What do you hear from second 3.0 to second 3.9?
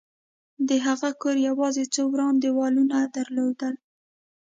درلودل